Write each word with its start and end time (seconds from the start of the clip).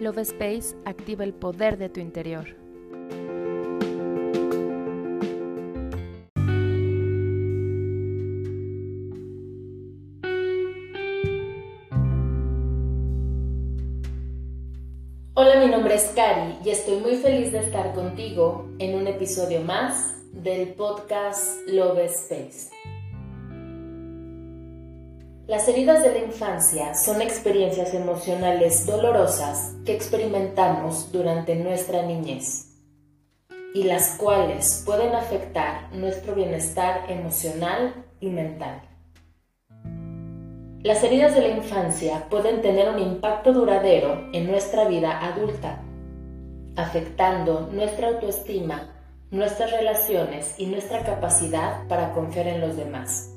Love 0.00 0.22
Space 0.22 0.74
activa 0.86 1.24
el 1.24 1.34
poder 1.34 1.76
de 1.76 1.90
tu 1.90 2.00
interior. 2.00 2.56
Hola, 15.34 15.60
mi 15.60 15.70
nombre 15.70 15.96
es 15.96 16.04
Cari 16.14 16.56
y 16.64 16.70
estoy 16.70 16.96
muy 16.96 17.16
feliz 17.16 17.52
de 17.52 17.58
estar 17.58 17.94
contigo 17.94 18.70
en 18.78 18.94
un 18.94 19.06
episodio 19.06 19.60
más 19.60 20.14
del 20.32 20.68
podcast 20.68 21.68
Love 21.68 22.06
Space. 22.06 22.79
Las 25.50 25.66
heridas 25.66 26.04
de 26.04 26.12
la 26.12 26.20
infancia 26.20 26.94
son 26.94 27.20
experiencias 27.20 27.92
emocionales 27.92 28.86
dolorosas 28.86 29.74
que 29.84 29.92
experimentamos 29.92 31.10
durante 31.10 31.56
nuestra 31.56 32.02
niñez 32.02 32.68
y 33.74 33.82
las 33.82 34.10
cuales 34.10 34.84
pueden 34.86 35.12
afectar 35.12 35.92
nuestro 35.92 36.36
bienestar 36.36 37.10
emocional 37.10 38.06
y 38.20 38.28
mental. 38.28 38.80
Las 40.84 41.02
heridas 41.02 41.34
de 41.34 41.40
la 41.40 41.48
infancia 41.48 42.28
pueden 42.30 42.62
tener 42.62 42.88
un 42.88 43.00
impacto 43.00 43.52
duradero 43.52 44.30
en 44.32 44.48
nuestra 44.48 44.86
vida 44.86 45.18
adulta, 45.18 45.82
afectando 46.76 47.68
nuestra 47.72 48.06
autoestima, 48.06 48.94
nuestras 49.32 49.72
relaciones 49.72 50.54
y 50.58 50.66
nuestra 50.66 51.02
capacidad 51.02 51.88
para 51.88 52.12
confiar 52.12 52.46
en 52.46 52.60
los 52.60 52.76
demás 52.76 53.34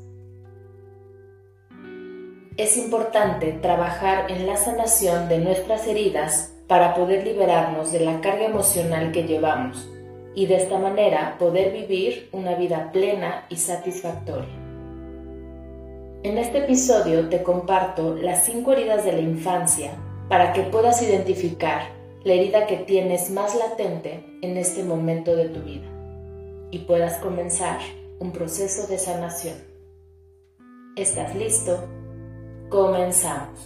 es 2.57 2.77
importante 2.77 3.51
trabajar 3.53 4.29
en 4.29 4.45
la 4.45 4.57
sanación 4.57 5.27
de 5.27 5.39
nuestras 5.39 5.87
heridas 5.87 6.53
para 6.67 6.93
poder 6.93 7.25
liberarnos 7.25 7.91
de 7.91 8.01
la 8.01 8.21
carga 8.21 8.45
emocional 8.45 9.11
que 9.11 9.23
llevamos 9.23 9.89
y 10.35 10.45
de 10.45 10.57
esta 10.57 10.77
manera 10.77 11.37
poder 11.39 11.73
vivir 11.73 12.29
una 12.31 12.55
vida 12.55 12.91
plena 12.91 13.45
y 13.49 13.57
satisfactoria. 13.57 14.53
En 16.23 16.37
este 16.37 16.59
episodio 16.59 17.27
te 17.27 17.43
comparto 17.43 18.15
las 18.15 18.45
cinco 18.45 18.73
heridas 18.73 19.03
de 19.03 19.13
la 19.13 19.21
infancia 19.21 19.91
para 20.29 20.53
que 20.53 20.61
puedas 20.61 21.01
identificar 21.01 21.89
la 22.23 22.33
herida 22.33 22.67
que 22.67 22.77
tienes 22.77 23.31
más 23.31 23.55
latente 23.55 24.23
en 24.41 24.57
este 24.57 24.83
momento 24.83 25.35
de 25.35 25.49
tu 25.49 25.59
vida 25.61 25.87
y 26.71 26.79
puedas 26.79 27.17
comenzar 27.17 27.79
un 28.19 28.31
proceso 28.31 28.87
de 28.87 28.97
sanación. 28.97 29.57
¿Estás 30.95 31.35
listo? 31.35 32.02
Comenzamos. 32.73 33.59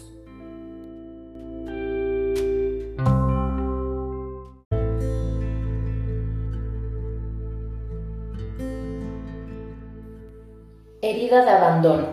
Herida 11.01 11.45
de 11.45 11.51
abandono. 11.51 12.07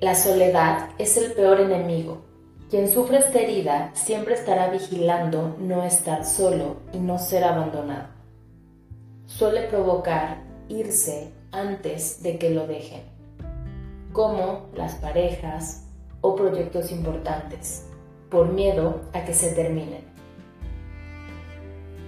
La 0.00 0.16
soledad 0.16 0.88
es 0.98 1.16
el 1.16 1.32
peor 1.34 1.60
enemigo. 1.60 2.22
Quien 2.70 2.88
sufre 2.88 3.18
esta 3.18 3.38
herida 3.38 3.92
siempre 3.94 4.34
estará 4.34 4.68
vigilando 4.68 5.54
no 5.60 5.84
estar 5.84 6.24
solo 6.24 6.78
y 6.92 6.98
no 6.98 7.20
ser 7.20 7.44
abandonado. 7.44 8.08
Suele 9.26 9.68
provocar 9.68 10.42
irse 10.68 11.32
antes 11.52 12.20
de 12.24 12.36
que 12.36 12.50
lo 12.50 12.66
dejen, 12.66 13.02
como 14.12 14.70
las 14.74 14.96
parejas, 14.96 15.86
o 16.20 16.36
proyectos 16.36 16.90
importantes, 16.92 17.86
por 18.30 18.52
miedo 18.52 19.00
a 19.12 19.24
que 19.24 19.34
se 19.34 19.52
terminen. 19.52 20.04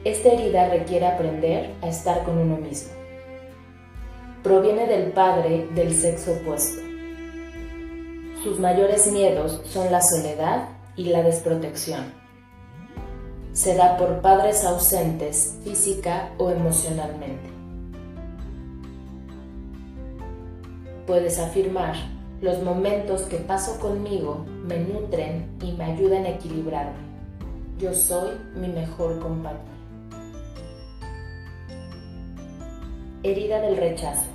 Esta 0.04 0.30
herida 0.30 0.68
requiere 0.68 1.06
aprender 1.06 1.74
a 1.80 1.88
estar 1.88 2.24
con 2.24 2.38
uno 2.38 2.56
mismo. 2.56 2.92
Proviene 4.42 4.86
del 4.86 5.12
padre 5.12 5.68
del 5.74 5.94
sexo 5.94 6.32
opuesto. 6.32 6.82
Sus 8.42 8.58
mayores 8.58 9.06
miedos 9.12 9.60
son 9.64 9.92
la 9.92 10.00
soledad 10.00 10.68
y 10.96 11.04
la 11.04 11.22
desprotección. 11.22 12.12
Se 13.52 13.76
da 13.76 13.96
por 13.96 14.20
padres 14.20 14.64
ausentes 14.64 15.58
física 15.62 16.32
o 16.38 16.50
emocionalmente. 16.50 17.48
Puedes 21.06 21.38
afirmar 21.38 21.94
los 22.42 22.60
momentos 22.60 23.22
que 23.22 23.36
paso 23.36 23.78
conmigo 23.78 24.44
me 24.64 24.76
nutren 24.80 25.56
y 25.62 25.70
me 25.72 25.84
ayudan 25.84 26.26
a 26.26 26.30
equilibrarme. 26.30 26.98
Yo 27.78 27.94
soy 27.94 28.32
mi 28.56 28.66
mejor 28.66 29.20
compañía. 29.20 29.60
Herida 33.22 33.60
del 33.60 33.76
rechazo. 33.76 34.26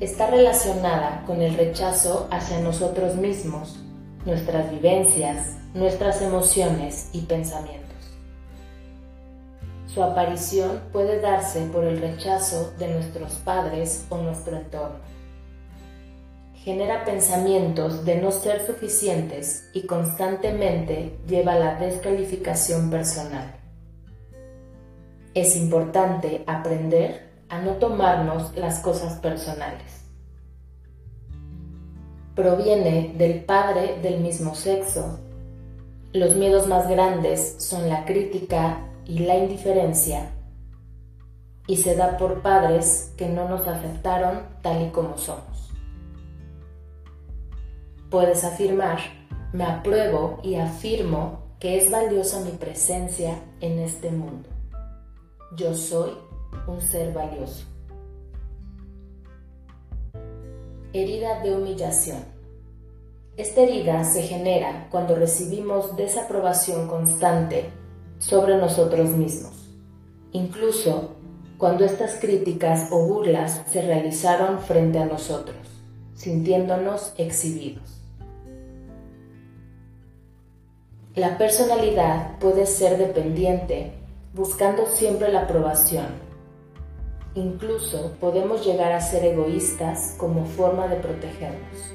Está 0.00 0.30
relacionada 0.30 1.22
con 1.28 1.40
el 1.42 1.54
rechazo 1.54 2.26
hacia 2.32 2.58
nosotros 2.58 3.14
mismos, 3.14 3.78
nuestras 4.26 4.68
vivencias, 4.72 5.58
nuestras 5.74 6.20
emociones 6.22 7.10
y 7.12 7.20
pensamientos. 7.20 7.86
Su 9.86 10.02
aparición 10.02 10.80
puede 10.92 11.20
darse 11.20 11.66
por 11.66 11.84
el 11.84 12.00
rechazo 12.00 12.72
de 12.80 12.88
nuestros 12.88 13.34
padres 13.34 14.06
o 14.08 14.18
nuestro 14.18 14.56
entorno 14.56 15.17
genera 16.64 17.04
pensamientos 17.04 18.04
de 18.04 18.16
no 18.16 18.30
ser 18.30 18.66
suficientes 18.66 19.68
y 19.72 19.86
constantemente 19.86 21.18
lleva 21.26 21.52
a 21.52 21.58
la 21.58 21.74
descalificación 21.76 22.90
personal. 22.90 23.54
Es 25.34 25.56
importante 25.56 26.42
aprender 26.46 27.28
a 27.48 27.60
no 27.60 27.72
tomarnos 27.72 28.56
las 28.56 28.80
cosas 28.80 29.14
personales. 29.14 30.02
Proviene 32.34 33.14
del 33.16 33.44
padre 33.44 33.98
del 34.02 34.20
mismo 34.20 34.54
sexo. 34.54 35.20
Los 36.12 36.34
miedos 36.34 36.66
más 36.66 36.88
grandes 36.88 37.56
son 37.58 37.88
la 37.88 38.04
crítica 38.04 38.80
y 39.04 39.20
la 39.20 39.36
indiferencia 39.36 40.30
y 41.66 41.76
se 41.76 41.94
da 41.94 42.16
por 42.16 42.40
padres 42.40 43.12
que 43.16 43.28
no 43.28 43.48
nos 43.48 43.66
aceptaron 43.68 44.42
tal 44.62 44.86
y 44.86 44.90
como 44.90 45.18
somos 45.18 45.57
puedes 48.10 48.44
afirmar, 48.44 48.98
me 49.52 49.64
apruebo 49.64 50.40
y 50.42 50.56
afirmo 50.56 51.48
que 51.58 51.78
es 51.78 51.90
valiosa 51.90 52.40
mi 52.40 52.52
presencia 52.52 53.42
en 53.60 53.78
este 53.78 54.10
mundo. 54.10 54.48
Yo 55.56 55.74
soy 55.74 56.12
un 56.66 56.80
ser 56.80 57.12
valioso. 57.12 57.64
Herida 60.92 61.42
de 61.42 61.54
humillación. 61.54 62.18
Esta 63.36 63.60
herida 63.62 64.04
se 64.04 64.22
genera 64.22 64.88
cuando 64.90 65.14
recibimos 65.14 65.96
desaprobación 65.96 66.88
constante 66.88 67.70
sobre 68.18 68.56
nosotros 68.56 69.10
mismos, 69.10 69.70
incluso 70.32 71.10
cuando 71.56 71.84
estas 71.84 72.14
críticas 72.16 72.88
o 72.90 73.06
burlas 73.06 73.62
se 73.70 73.82
realizaron 73.82 74.60
frente 74.60 74.98
a 74.98 75.06
nosotros, 75.06 75.56
sintiéndonos 76.14 77.12
exhibidos. 77.16 77.97
La 81.16 81.38
personalidad 81.38 82.38
puede 82.38 82.66
ser 82.66 82.98
dependiente, 82.98 83.92
buscando 84.34 84.86
siempre 84.86 85.32
la 85.32 85.40
aprobación. 85.40 86.06
Incluso 87.34 88.12
podemos 88.20 88.64
llegar 88.64 88.92
a 88.92 89.00
ser 89.00 89.24
egoístas 89.24 90.14
como 90.18 90.44
forma 90.44 90.86
de 90.86 90.96
protegernos. 90.96 91.92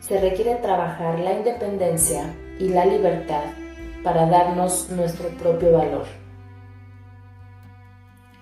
Se 0.00 0.20
requiere 0.20 0.56
trabajar 0.56 1.18
la 1.18 1.32
independencia 1.32 2.34
y 2.60 2.68
la 2.68 2.84
libertad 2.84 3.44
para 4.04 4.26
darnos 4.26 4.90
nuestro 4.90 5.30
propio 5.30 5.72
valor. 5.72 6.04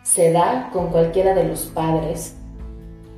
Se 0.03 0.33
da 0.33 0.69
con 0.73 0.89
cualquiera 0.91 1.33
de 1.35 1.45
los 1.45 1.67
padres. 1.67 2.35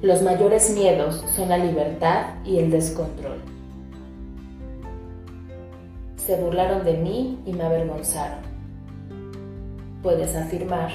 Los 0.03 0.21
mayores 0.23 0.71
miedos 0.71 1.25
son 1.35 1.49
la 1.49 1.57
libertad 1.57 2.35
y 2.45 2.59
el 2.59 2.71
descontrol. 2.71 3.54
Se 6.25 6.37
burlaron 6.37 6.85
de 6.85 6.95
mí 6.95 7.39
y 7.45 7.53
me 7.53 7.65
avergonzaron. 7.65 8.39
Puedes 10.03 10.35
afirmar, 10.35 10.91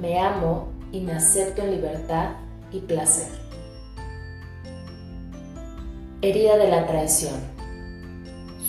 me 0.00 0.18
amo 0.18 0.68
y 0.92 1.00
me 1.00 1.12
acepto 1.12 1.60
en 1.60 1.72
libertad 1.72 2.36
y 2.72 2.80
placer. 2.80 3.28
Herida 6.22 6.56
de 6.56 6.68
la 6.70 6.86
traición. 6.86 7.34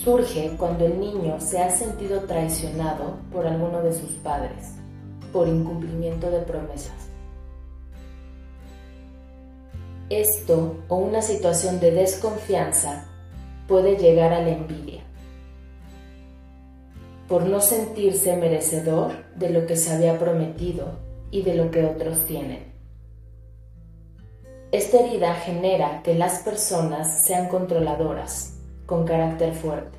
Surge 0.04 0.54
cuando 0.58 0.84
el 0.84 1.00
niño 1.00 1.40
se 1.40 1.62
ha 1.62 1.70
sentido 1.70 2.20
traicionado 2.24 3.16
por 3.32 3.46
alguno 3.46 3.80
de 3.80 3.94
sus 3.94 4.10
padres, 4.10 4.74
por 5.32 5.48
incumplimiento 5.48 6.30
de 6.30 6.40
promesas. 6.40 7.08
Esto 10.10 10.76
o 10.88 10.96
una 10.96 11.22
situación 11.22 11.80
de 11.80 11.92
desconfianza 11.92 13.06
puede 13.66 13.96
llegar 13.96 14.34
a 14.34 14.42
la 14.42 14.50
envidia 14.50 15.07
por 17.28 17.44
no 17.44 17.60
sentirse 17.60 18.36
merecedor 18.36 19.12
de 19.36 19.50
lo 19.50 19.66
que 19.66 19.76
se 19.76 19.92
había 19.92 20.18
prometido 20.18 20.98
y 21.30 21.42
de 21.42 21.54
lo 21.54 21.70
que 21.70 21.84
otros 21.84 22.24
tienen. 22.24 22.72
Esta 24.72 25.00
herida 25.00 25.34
genera 25.34 26.02
que 26.02 26.14
las 26.14 26.40
personas 26.40 27.24
sean 27.26 27.48
controladoras, 27.48 28.54
con 28.86 29.04
carácter 29.04 29.54
fuerte. 29.54 29.98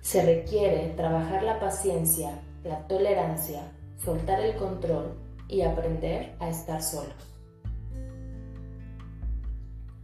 Se 0.00 0.24
requiere 0.24 0.94
trabajar 0.96 1.42
la 1.42 1.60
paciencia, 1.60 2.40
la 2.64 2.86
tolerancia, 2.86 3.70
soltar 4.02 4.40
el 4.40 4.56
control 4.56 5.14
y 5.48 5.62
aprender 5.62 6.34
a 6.40 6.48
estar 6.48 6.82
solos. 6.82 7.14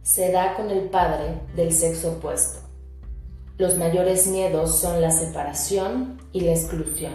Se 0.03 0.31
da 0.31 0.55
con 0.55 0.69
el 0.69 0.89
padre 0.89 1.41
del 1.55 1.71
sexo 1.71 2.13
opuesto. 2.13 2.68
Los 3.59 3.77
mayores 3.77 4.25
miedos 4.27 4.79
son 4.79 5.01
la 5.01 5.11
separación 5.11 6.17
y 6.31 6.39
la 6.39 6.51
exclusión. 6.51 7.11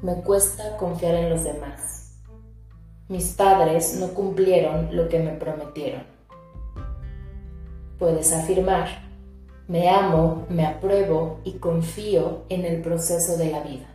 Me 0.00 0.22
cuesta 0.22 0.76
confiar 0.76 1.16
en 1.16 1.28
los 1.28 1.42
demás. 1.42 2.20
Mis 3.08 3.32
padres 3.32 3.96
no 3.98 4.14
cumplieron 4.14 4.94
lo 4.94 5.08
que 5.08 5.18
me 5.18 5.32
prometieron. 5.32 6.04
Puedes 7.98 8.32
afirmar, 8.32 8.86
me 9.66 9.88
amo, 9.88 10.46
me 10.48 10.64
apruebo 10.64 11.40
y 11.42 11.54
confío 11.54 12.44
en 12.48 12.64
el 12.64 12.80
proceso 12.80 13.36
de 13.36 13.50
la 13.50 13.64
vida. 13.64 13.88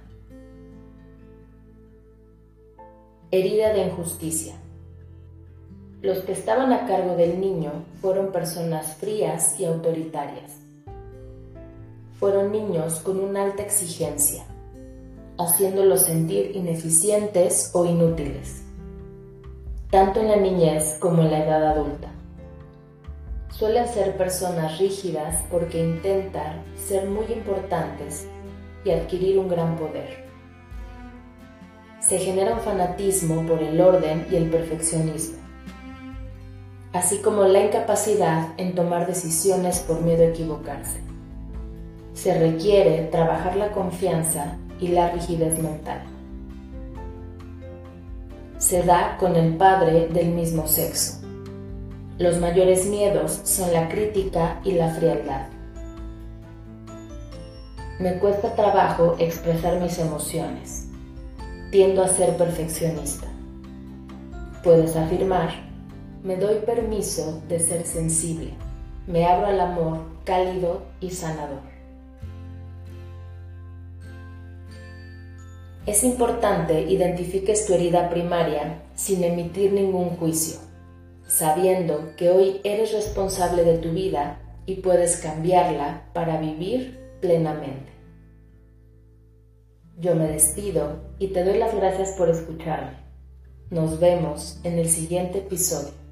Herida 3.32 3.72
de 3.72 3.86
injusticia. 3.86 4.56
Los 6.02 6.18
que 6.26 6.34
estaban 6.34 6.74
a 6.74 6.86
cargo 6.86 7.16
del 7.16 7.40
niño 7.40 7.72
fueron 8.02 8.34
personas 8.34 8.98
frías 8.98 9.58
y 9.58 9.64
autoritarias 9.64 10.65
fueron 12.20 12.52
niños 12.52 13.00
con 13.00 13.20
una 13.20 13.44
alta 13.44 13.64
exigencia, 13.64 14.46
haciéndolos 15.38 16.04
sentir 16.04 16.56
ineficientes 16.56 17.72
o 17.74 17.86
inútiles, 17.86 18.64
tanto 19.92 20.22
en 20.22 20.30
la 20.30 20.38
niñez 20.38 20.98
como 21.00 21.24
en 21.24 21.32
la 21.32 21.44
edad 21.44 21.66
adulta. 21.72 22.10
Suelen 23.50 23.88
ser 23.88 24.18
personas 24.18 24.80
rígidas 24.80 25.44
porque 25.50 25.80
intentan 25.80 26.64
ser 26.76 27.10
muy 27.10 27.26
importantes 27.32 28.28
y 28.84 28.92
adquirir 28.92 29.40
un 29.40 29.48
gran 29.48 29.78
poder. 29.78 30.26
Se 32.00 32.18
genera 32.18 32.54
un 32.54 32.60
fanatismo 32.60 33.46
por 33.48 33.62
el 33.62 33.80
orden 33.82 34.28
y 34.32 34.36
el 34.36 34.50
perfeccionismo, 34.50 35.40
así 36.94 37.18
como 37.18 37.44
la 37.44 37.66
incapacidad 37.66 38.50
en 38.58 38.76
tomar 38.76 39.08
decisiones 39.08 39.80
por 39.80 40.02
miedo 40.02 40.24
a 40.24 40.28
equivocarse 40.28 41.15
se 42.16 42.34
requiere 42.34 43.04
trabajar 43.12 43.58
la 43.58 43.72
confianza 43.72 44.58
y 44.80 44.88
la 44.88 45.12
rigidez 45.12 45.62
mental. 45.62 46.02
Se 48.58 48.82
da 48.84 49.18
con 49.20 49.36
el 49.36 49.56
padre 49.58 50.08
del 50.08 50.30
mismo 50.30 50.66
sexo. 50.66 51.20
Los 52.18 52.40
mayores 52.40 52.86
miedos 52.86 53.42
son 53.44 53.74
la 53.74 53.90
crítica 53.90 54.62
y 54.64 54.72
la 54.72 54.90
frialdad. 54.92 55.48
Me 58.00 58.18
cuesta 58.18 58.56
trabajo 58.56 59.16
expresar 59.20 59.82
mis 59.82 60.00
emociones. 60.00 60.88
Tiendo 61.70 62.02
a 62.02 62.08
ser 62.08 62.38
perfeccionista. 62.38 63.28
Puedes 64.64 64.96
afirmar, 64.96 65.50
me 66.24 66.38
doy 66.38 66.56
permiso 66.66 67.42
de 67.50 67.60
ser 67.60 67.86
sensible. 67.86 68.54
Me 69.06 69.26
abro 69.26 69.48
al 69.48 69.60
amor 69.60 70.00
cálido 70.24 70.84
y 71.02 71.12
sanador. 71.12 71.75
Es 75.86 76.04
importante 76.04 76.82
identifiques 76.82 77.68
tu 77.68 77.76
herida 77.76 78.10
primaria 78.10 78.82
sin 78.96 79.24
emitir 79.24 79.72
ningún 79.72 80.18
juicio, 80.18 80.58
sabiendo 81.28 82.16
que 82.18 82.32
hoy 82.32 82.60
eres 82.64 82.92
responsable 82.92 83.64
de 83.64 83.78
tu 83.78 83.92
vida 83.92 84.40
y 84.66 84.78
puedes 84.78 85.18
cambiarla 85.18 86.10
para 86.14 86.40
vivir 86.40 87.00
plenamente. 87.22 87.92
Yo 90.00 90.16
me 90.16 90.28
despido 90.28 91.04
y 91.20 91.28
te 91.28 91.44
doy 91.44 91.60
las 91.60 91.76
gracias 91.76 92.14
por 92.18 92.30
escucharme. 92.30 92.98
Nos 93.70 94.00
vemos 94.00 94.60
en 94.64 94.80
el 94.80 94.90
siguiente 94.90 95.38
episodio. 95.38 96.05